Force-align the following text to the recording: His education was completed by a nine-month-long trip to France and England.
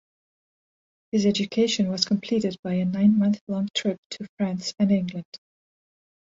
His 1.11 1.27
education 1.27 1.91
was 1.91 2.05
completed 2.05 2.57
by 2.63 2.73
a 2.73 2.85
nine-month-long 2.85 3.69
trip 3.75 3.99
to 4.09 4.25
France 4.35 4.73
and 4.79 4.91
England. 4.91 5.27